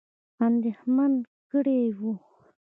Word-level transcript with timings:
اندېښمن 0.47 1.11
کړي 1.49 1.79
وه. 1.99 2.13